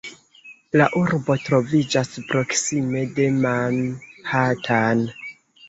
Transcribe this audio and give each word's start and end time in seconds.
La 0.79 0.87
urbo 1.01 1.35
troviĝas 1.49 2.09
proksime 2.33 3.05
de 3.21 3.29
Manhattan. 3.47 5.09